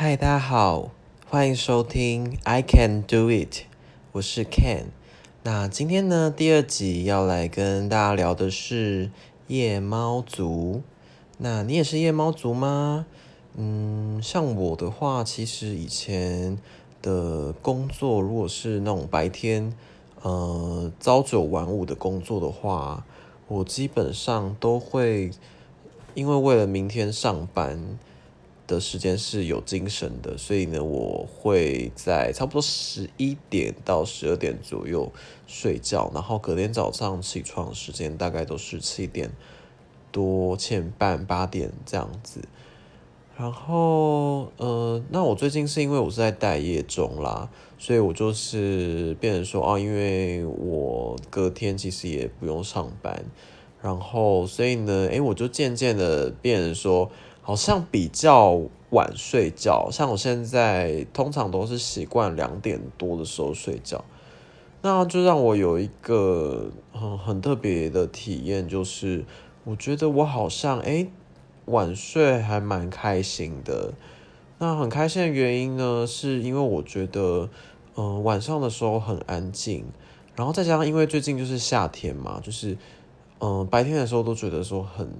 [0.00, 0.92] 嗨，大家好，
[1.28, 3.52] 欢迎收听《I Can Do It》，
[4.12, 4.84] 我是 Ken。
[5.42, 9.10] 那今天呢，第二集要来跟大家聊的是
[9.48, 10.82] 夜猫族。
[11.38, 13.06] 那你也是夜猫族吗？
[13.56, 16.56] 嗯，像我的话，其实以前
[17.02, 19.74] 的工作，如果是那种白天
[20.22, 23.04] 呃朝九晚五的工作的话，
[23.48, 25.32] 我基本上都会
[26.14, 27.98] 因为为了明天上班。
[28.68, 35.10] 的时间是有精神的，所以呢，我会在差不多十一点到十二点左右
[35.46, 39.30] 睡觉，然后隔天早上起床时间大概都是七点
[40.12, 42.42] 多、七点半、八点这样子。
[43.38, 47.48] 然后，呃，那我最近是因为我是在待业中啦，
[47.78, 53.24] 所以我就是变成说，哦，因为我隔天其实也不用上班，
[53.80, 57.10] 然后，所以呢，诶，我就渐渐的变成说。
[57.48, 64.04] 好像比较晚睡觉，像我现在通常都是习惯两点多的时候睡觉，
[64.82, 69.24] 那就让我有一个很很特别的体验，就是
[69.64, 71.10] 我觉得我好像诶
[71.64, 73.94] 晚睡还蛮开心的。
[74.58, 77.48] 那很开心的原因呢，是因为我觉得
[77.96, 79.86] 嗯晚上的时候很安静，
[80.36, 82.76] 然后再加上因为最近就是夏天嘛，就是
[83.38, 85.10] 嗯白天的时候都觉得说很。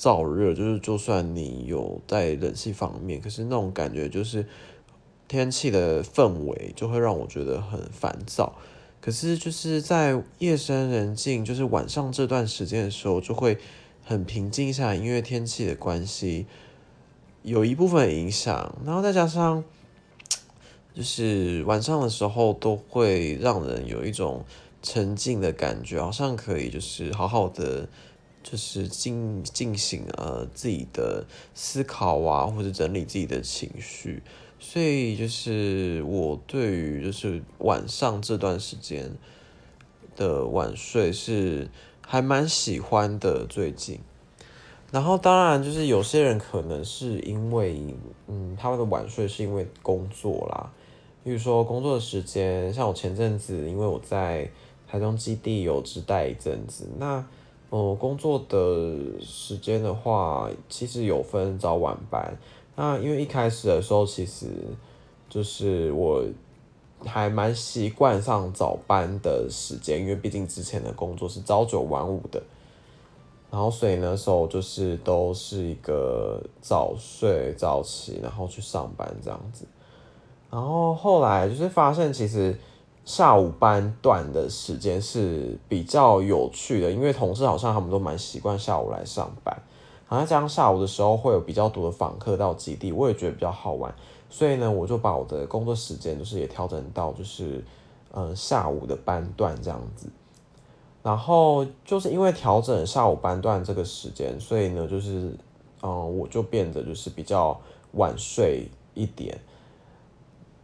[0.00, 4.46] 燥热就是，就算你有在冷气方面，可是那种感觉就是
[5.28, 8.54] 天气的氛围就会让我觉得很烦躁。
[9.02, 13.58] 可是就是在夜深人静，就是晚上这段时间的时候，就会
[14.02, 16.46] 很平静下来，因为天气的关系
[17.42, 19.62] 有一部分影响，然后再加上
[20.94, 24.46] 就是晚上的时候都会让人有一种
[24.82, 27.86] 沉静的感觉，好像可以就是好好的。
[28.42, 34.22] 就是进进行呃自己的思考啊，或者整理自己的情绪，
[34.58, 39.12] 所以就是我对于就是晚上这段时间
[40.16, 41.68] 的晚睡是
[42.04, 44.00] 还蛮喜欢的最近。
[44.90, 47.78] 然后当然就是有些人可能是因为
[48.26, 50.72] 嗯他们的晚睡是因为工作啦，
[51.22, 54.50] 比如说工作的时间，像我前阵子因为我在
[54.88, 57.22] 台中基地有只待一阵子，那。
[57.70, 62.36] 哦，工作的时间的话，其实有分早晚班。
[62.74, 64.48] 那因为一开始的时候，其实
[65.28, 66.24] 就是我
[67.04, 72.42] 还蛮习惯上早班的时间，因为毕竟之前的工作是朝九晚五的。
[73.52, 79.64] 然后所以那时候就是都是一个早睡早起，然后去上班这样子。
[80.50, 82.58] 然后后来就是发现，其实。
[83.10, 89.52] 下午班段的时间是比较有趣的，因为同事好像他们都蛮习惯下午来上班，
[90.06, 93.92] 好像这样下午的时候会有比较多的访客到基地，我也觉得比较好玩，
[94.28, 97.64] 所以呢，我就把我的工作时间就是也调整到就是
[98.12, 100.06] 嗯下午的班段这样子，
[101.02, 105.36] 然后就是因为调整下午班段这个时间，所以呢就是
[105.82, 107.60] 嗯我就变得就是比较
[107.94, 109.36] 晚睡一点。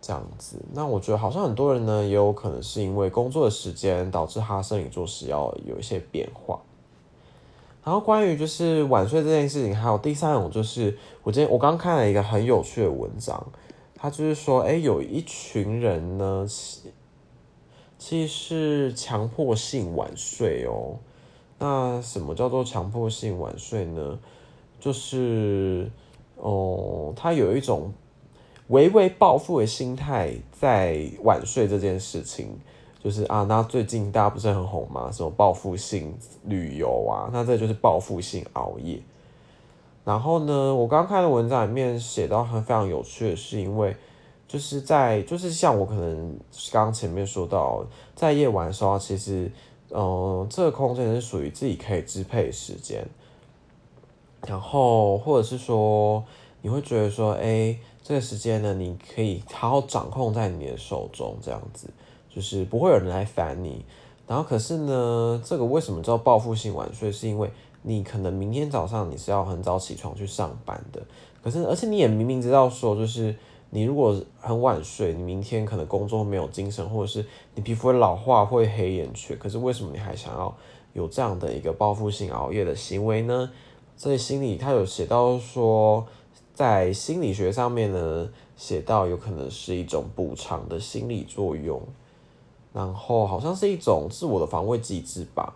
[0.00, 6.60] 这样子，那我觉得好像很多人呢，也有可能是因为工作的时间导致他生理作息要有一些变化。
[7.82, 13.44] 然后关于就是晚睡这件事情，还有第三种就是，我今天我刚看了一个很有趣的文章，
[13.94, 16.46] 他就是说，哎，有一群人呢，
[17.98, 20.98] 其实是强迫性晚睡哦。
[21.58, 24.18] 那什么叫做强迫性晚睡呢？
[24.78, 25.90] 就是
[26.36, 27.92] 哦，他有一种。
[28.68, 32.58] 微微暴富的心态在晚睡这件事情，
[33.02, 35.10] 就是啊，那最近大家不是很红吗？
[35.12, 36.12] 什么报复性
[36.44, 39.00] 旅游啊，那这就是报复性熬夜。
[40.04, 43.96] 然后呢，我刚看的文章里面写到很非常有趣的是，因为
[44.48, 46.38] 就是在就是像我可能
[46.72, 47.84] 刚刚前面说到，
[48.14, 49.50] 在夜晚的时候，其实
[49.90, 53.04] 嗯，这个空间是属于自己可以支配时间，
[54.46, 56.24] 然后或者是说
[56.66, 57.78] 你会觉得说，哎。
[58.02, 61.88] 这个时间呢，你可以好好掌控在你的手中，这样子
[62.30, 63.84] 就是不会有人来烦你。
[64.28, 67.10] 然后可是呢，这个为什么叫报复性晚睡？
[67.10, 67.50] 是因为
[67.82, 71.02] 你可能明天早上你是要很早起床去上班的。
[71.42, 73.34] 可是而且你也明明知道说，就是
[73.70, 77.26] 你如果很晚睡，你明天可能工作没有精神，或者是
[77.56, 79.36] 你皮肤会老化、会黑眼圈。
[79.36, 80.56] 可是为什么你还想要
[80.92, 83.50] 有这样的一个报复性熬夜的行为呢？
[83.96, 86.06] 所以心里他有写到说。
[86.56, 91.82] 在心理学上面呢，写到有可能是一种补偿的心理作用，
[92.72, 95.54] 然后好像是一种自我的防卫机制吧。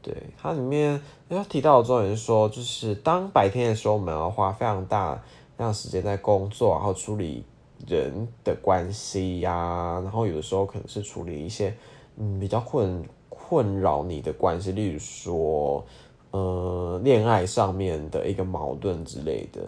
[0.00, 0.98] 对，它里面
[1.28, 5.22] 要提到的重点是说，就是当白天的时候，我们要花非常大
[5.58, 7.44] 量时间在工作，然后处理
[7.86, 11.76] 人的关系呀，然后有的时候可能是处理一些
[12.16, 15.84] 嗯比较困困扰你的关系，例如说
[16.30, 19.60] 呃恋爱上面的一个矛盾之类的，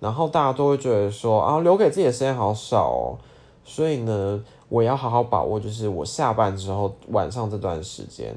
[0.00, 3.18] 然后大家都会觉得说啊留给自己的时间好少哦，
[3.64, 8.34] 所以呢我要好好把握，就是我下班之后晚上这段时间。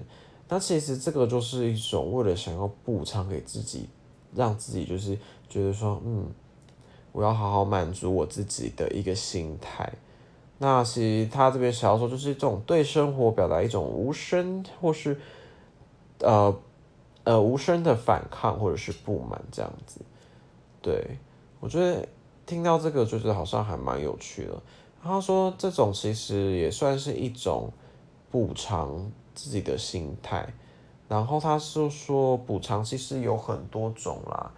[0.49, 3.87] 那其实这个就是一种为了想要补偿给自己，
[4.35, 5.17] 让自己就是
[5.49, 6.27] 觉得说，嗯，
[7.11, 9.91] 我要好好满足我自己的一个心态。
[10.59, 15.19] 那其实他这边想要说，就是这种对生活表达一种无声或是
[16.19, 16.55] 呃
[17.23, 20.01] 呃无声的反抗或者是不满这样子。
[20.81, 21.17] 对
[21.63, 22.05] 我觉得
[22.45, 24.61] 听到这个就是好像还蛮有趣的。
[25.01, 27.71] 他说这种其实也算是一种
[28.29, 29.09] 补偿。
[29.35, 30.47] 自己的心态，
[31.07, 34.51] 然后他是说补偿其实有很多种啦，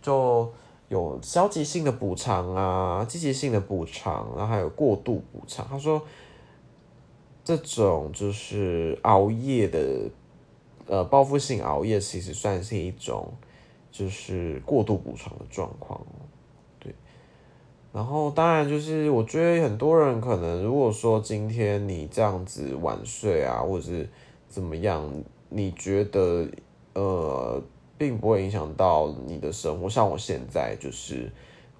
[0.00, 0.48] 就
[0.88, 5.66] 有消极性的补偿啊，积极性的补偿，然后还有过度补偿。
[5.68, 6.00] 他说
[7.42, 10.08] 这种就是熬夜的，
[10.86, 13.32] 呃，报复性熬夜其实算是一种
[13.90, 16.00] 就是过度补偿的状况。
[17.92, 24.08] 然后当然就是我觉得很多人可能如果说今天你这样子晚睡啊，或者是
[24.48, 25.10] 怎么样？
[25.48, 26.46] 你觉得
[26.94, 27.60] 呃，
[27.98, 29.90] 并不会影响到你的生活。
[29.90, 31.28] 像我现在就是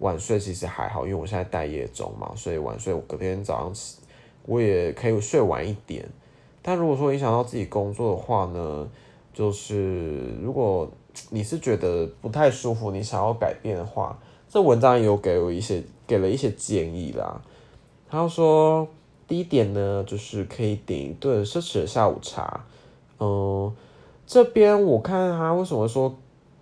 [0.00, 3.98] 晚睡，其实还好，因为我现在待业中嘛，所以晚睡我隔天早上起
[4.44, 6.04] 我也可以睡晚一点。
[6.60, 8.90] 但如果说影响到自己工作的话呢，
[9.32, 10.90] 就是如果
[11.30, 14.18] 你是觉得不太舒服，你想要改变的话，
[14.48, 15.80] 这文章也有给我一些
[16.10, 17.40] 给了一些建议啦。
[18.08, 18.88] 他说。
[19.30, 22.66] 第一点呢，就是可以点一顿奢侈的下午茶。
[23.20, 23.72] 嗯，
[24.26, 26.12] 这边我看他为什么说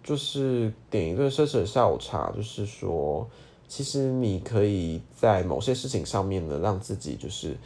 [0.05, 3.27] 就是点一顿奢侈的下午茶，就是说，
[3.69, 7.57] 其实你可以在某些事情上面呢，让自己就是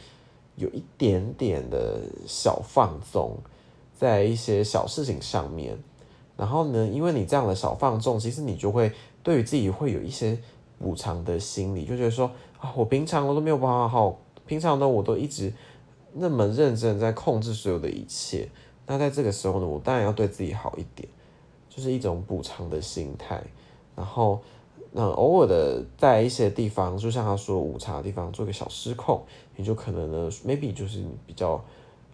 [0.55, 3.35] 有一点点的小放纵，
[3.93, 5.77] 在一些小事情上面。
[6.37, 8.89] 然后呢，因为你这样的小放纵，其实你就会
[9.21, 10.39] 对于自己会有一些
[10.83, 14.19] 补偿的心理，就觉得说啊，我平常我都没有办法好。
[14.45, 15.53] 平常呢，我都一直
[16.11, 18.49] 那么认真在控制所有的一切。
[18.85, 21.07] 那在这个时候呢，我当然要对自己好一点，
[21.69, 23.41] 就是一种补偿的心态。
[23.95, 24.41] 然后，
[24.91, 29.23] 那偶尔的在一些地方，就像他说午茶的地方做个小失控，
[29.55, 31.63] 你就可能呢，maybe 就是比较，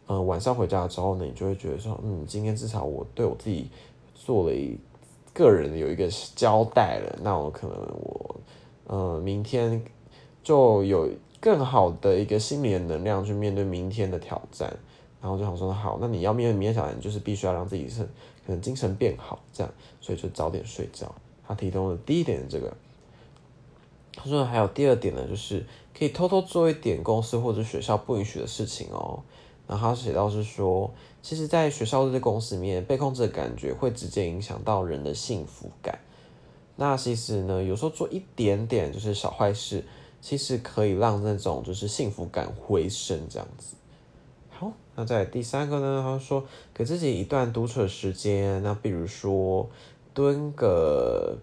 [0.07, 3.68] 嗯，晚上回家之后呢，你就会觉得说，嗯，今天至少我对我自己
[4.13, 4.77] 做了一
[5.33, 7.19] 个人有一个交代了。
[7.24, 8.36] 那我可能我，
[8.89, 9.81] 嗯，明天
[10.44, 11.09] 就有。
[11.41, 14.77] 更好的一个心理的能量去面对明天的挑战，
[15.21, 18.03] 然后就想说好，那你要面对明天挑战，就是必须要让自己是
[18.45, 21.15] 可能精神变好，这样，所以就早点睡觉。
[21.47, 22.75] 他提供了第一点的这个，
[24.13, 25.65] 他说还有第二点呢，就是
[25.97, 29.24] 可以偷偷做一点公司或者学校不允许的事情哦。
[29.65, 36.00] 然后他写到是说，其实，在学校这些公司里面，被控制的感觉会直接影响到人的幸福感。
[36.80, 39.84] 那其实呢，有时候做一点点就是小坏事。
[40.22, 43.78] 其实可以让那种就是幸福感回升这样子。
[44.50, 46.44] 好，那在第三个呢，他说
[46.74, 49.70] 给自己一段独处的时间，那比如说
[50.14, 51.38] 蹲个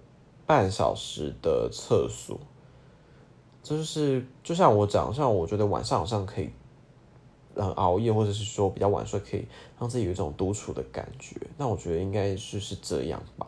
[0.44, 2.38] 半小时的厕所，
[3.62, 6.50] 就是就像我讲，像我觉得晚上好像可以，
[7.54, 9.46] 嗯，熬夜或者是说比较晚睡，可以
[9.80, 11.34] 让自己有一种独处的感觉。
[11.56, 13.46] 那我觉得应该是是这样吧。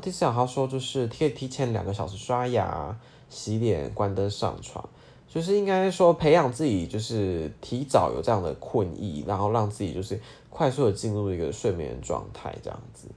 [0.00, 2.96] 第四条他说就是可以提前两个小时刷牙。
[3.30, 4.86] 洗脸、关灯、上床，
[5.28, 10.20] 就是应该说培养自己，就是提早有这样的困意，然后让自己就是
[10.50, 13.08] 快速的进入一个睡眠状态，这样子。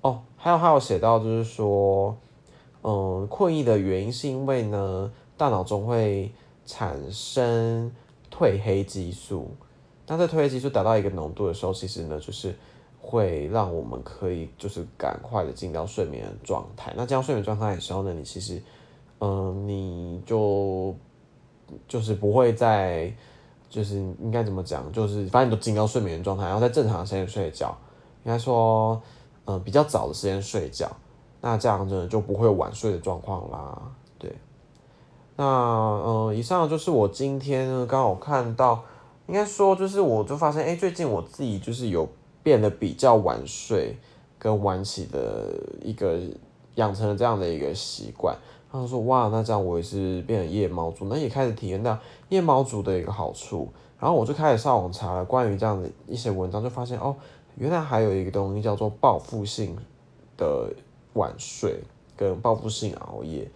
[0.00, 2.16] 哦，还有还有写到就是说，
[2.82, 6.32] 嗯，困意的原因是因为呢，大脑中会
[6.64, 7.92] 产生
[8.32, 9.50] 褪黑激素，
[10.06, 12.56] 那这褪黑激素达到一个浓度的时候，其实呢，就是
[13.00, 16.92] 会让我们可以就是赶快的进到睡眠状态。
[16.96, 18.62] 那进入睡眠状态的时候呢，你其实。
[19.18, 20.94] 嗯，你就
[21.88, 23.10] 就是不会在，
[23.70, 27.74] 就是应该怎么讲，就是反正你都进到睡眠状态，然后在正常的时间睡觉，
[28.24, 29.00] 应该说，
[29.46, 30.94] 嗯，比较早的时间睡觉，
[31.40, 33.90] 那这样子就不会晚睡的状况啦。
[34.18, 34.30] 对，
[35.36, 38.84] 那嗯，以上就是我今天呢刚好看到，
[39.28, 42.06] 应该说就是我就发现，哎，最近我自己就是有
[42.46, 43.96] 变得比较晚睡
[44.38, 46.16] 跟晚起的一个
[46.76, 48.36] 养成了这样的一个习惯。
[48.70, 51.98] 他说：“哇，那这样我也是变成夜猫族，那也开始体验到
[52.28, 53.68] 夜猫族的一个好处。
[53.98, 57.16] 然后我就开始上网查了关于这样的一些文章，就发现哦，
[57.56, 59.76] 原来还有一个东西叫做报复性
[60.36, 60.72] 的
[61.14, 61.80] 晚睡
[62.16, 63.50] 跟报复性熬夜。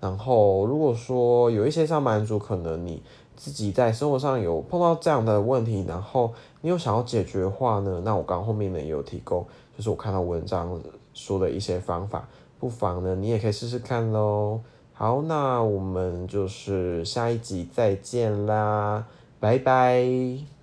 [0.00, 3.00] 然后如果说有一些上班族，可能你
[3.36, 9.44] 自己在生活上有碰到这样的问题，然后你有想要解决的话呢，那我刚后面呢也有提供，
[9.76, 10.80] 就是我看到文章
[11.12, 12.28] 说的一些方法，
[12.60, 14.60] 不妨呢你也可以试试看喽。
[14.92, 19.04] 好，那我们就是下一集再见啦，
[19.40, 20.61] 拜拜。